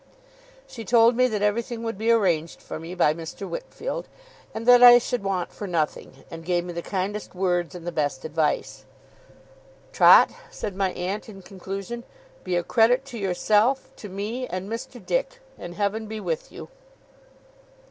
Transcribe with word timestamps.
She 0.65 0.83
told 0.83 1.15
me 1.15 1.27
that 1.27 1.43
everything 1.43 1.83
would 1.83 1.95
be 1.99 2.09
arranged 2.09 2.59
for 2.59 2.79
me 2.79 2.95
by 2.95 3.13
Mr. 3.13 3.47
Wickfield, 3.47 4.07
and 4.51 4.65
that 4.65 4.81
I 4.81 4.97
should 4.97 5.21
want 5.23 5.51
for 5.53 5.67
nothing, 5.67 6.23
and 6.31 6.43
gave 6.43 6.65
me 6.65 6.73
the 6.73 6.81
kindest 6.81 7.35
words 7.35 7.75
and 7.75 7.85
the 7.85 7.91
best 7.91 8.25
advice. 8.25 8.85
'Trot,' 9.91 10.31
said 10.49 10.75
my 10.75 10.91
aunt 10.93 11.29
in 11.29 11.43
conclusion, 11.43 12.03
'be 12.43 12.55
a 12.55 12.63
credit 12.63 13.05
to 13.05 13.19
yourself, 13.19 13.91
to 13.97 14.09
me, 14.09 14.47
and 14.47 14.67
Mr. 14.67 14.99
Dick, 15.05 15.39
and 15.55 15.75
Heaven 15.75 16.07
be 16.07 16.19
with 16.19 16.51
you! 16.51 16.69